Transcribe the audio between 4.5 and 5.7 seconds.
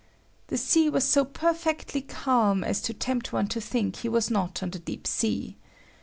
on the deep sea.